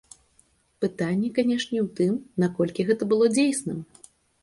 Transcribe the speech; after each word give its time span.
Пытанне, 0.85 1.29
канешне, 1.37 1.83
у 1.85 1.89
тым, 2.01 2.17
наколькі 2.47 2.89
гэта 2.91 3.03
было 3.15 3.33
дзейсным. 3.39 3.89